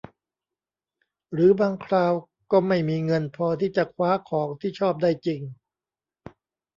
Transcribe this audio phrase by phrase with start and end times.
[1.33, 2.13] หรือบางคราว
[2.51, 5.41] ก็ไม่มีเงินพอที่จะคว้าของที่ชอบได้จริง